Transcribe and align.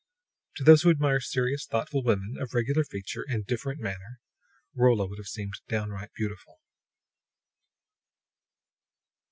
To 0.55 0.63
those 0.63 0.81
who 0.81 0.89
admire 0.89 1.19
serious, 1.19 1.67
thoughtful 1.67 2.01
women 2.03 2.35
of 2.39 2.55
regular 2.55 2.83
feature 2.83 3.23
and 3.29 3.45
different 3.45 3.79
manner, 3.79 4.19
Rolla 4.73 5.05
would 5.05 5.19
have 5.19 5.27
seemed 5.27 5.61
downright 5.67 6.09
beautiful. 6.15 6.59